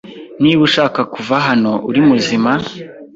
Niba 0.41 0.61
ushaka 0.67 0.99
kuva 1.13 1.35
hano 1.47 1.71
uri 1.89 2.01
muzima, 2.09 2.51